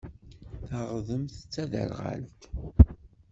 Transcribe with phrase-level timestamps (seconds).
[0.67, 2.41] Taɣdemt d taderɣalt.